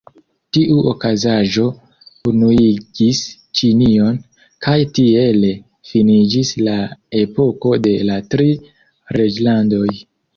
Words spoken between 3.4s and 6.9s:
Ĉinion, kaj tiele finiĝis la